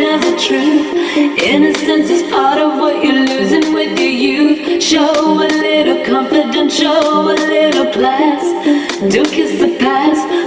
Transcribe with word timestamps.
tales 0.00 0.24
are 0.24 0.38
truth. 0.38 0.88
Innocence 1.52 2.08
is 2.08 2.22
part 2.32 2.58
of 2.58 2.78
what 2.78 3.04
you're 3.04 3.26
losing 3.32 3.74
with 3.74 3.98
your 3.98 4.14
youth. 4.26 4.82
Show 4.82 5.12
a 5.46 5.48
little 5.66 6.02
confidence, 6.06 6.74
show 6.74 7.02
a 7.34 7.36
little 7.54 7.92
class. 7.92 8.42
Do 9.12 9.22
kiss 9.24 9.58
the 9.60 9.70
the 9.70 9.76
past 9.78 10.39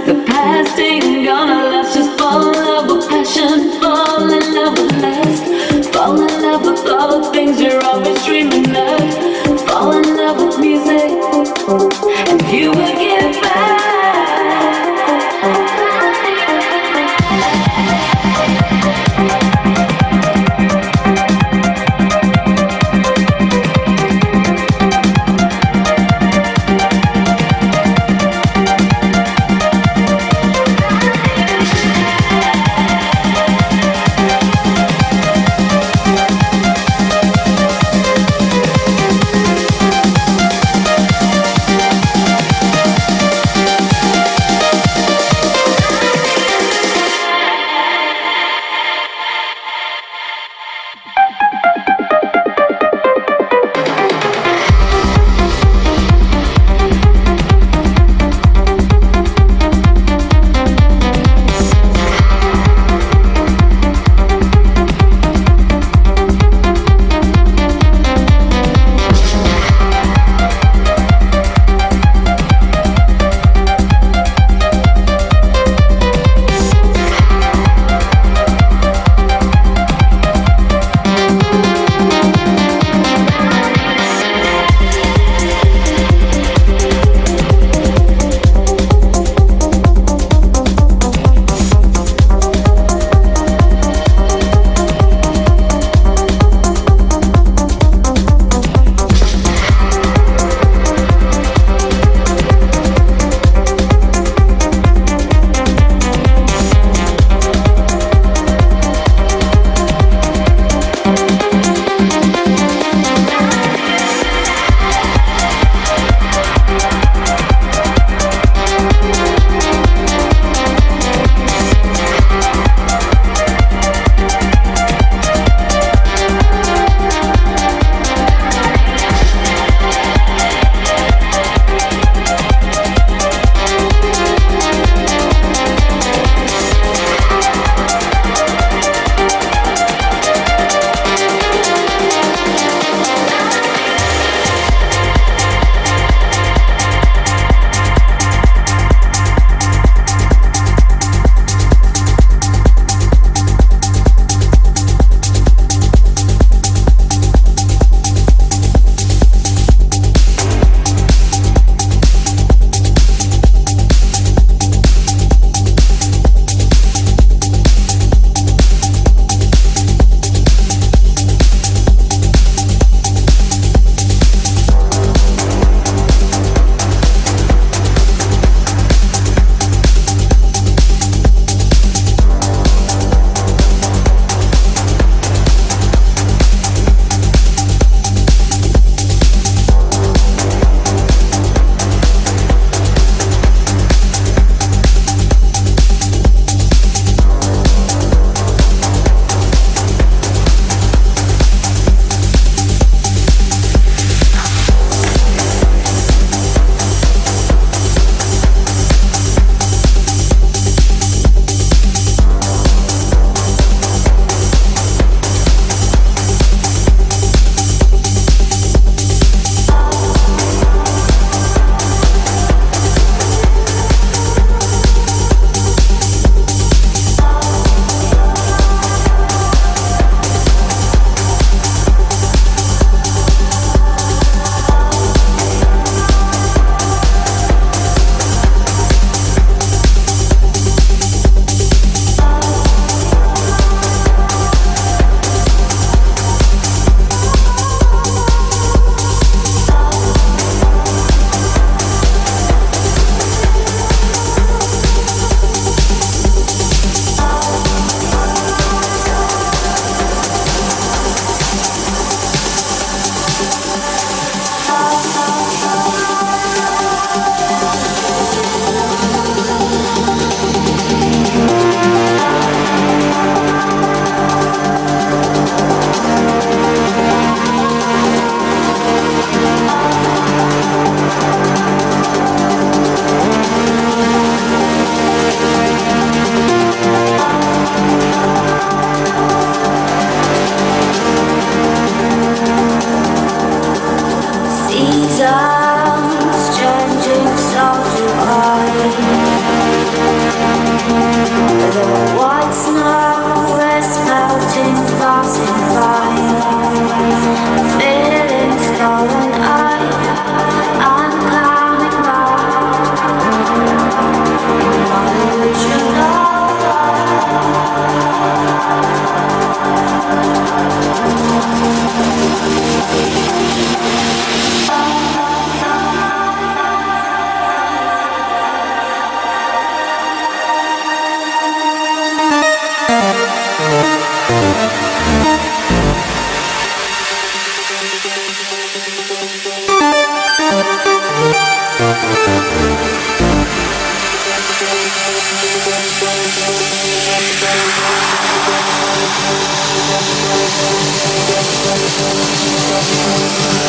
Música 352.84 353.63